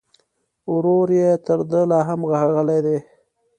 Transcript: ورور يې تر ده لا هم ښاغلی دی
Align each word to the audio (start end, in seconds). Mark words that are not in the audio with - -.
ورور 0.73 1.07
يې 1.19 1.29
تر 1.45 1.59
ده 1.71 1.81
لا 1.89 1.99
هم 2.07 2.21
ښاغلی 2.31 2.79
دی 2.85 2.97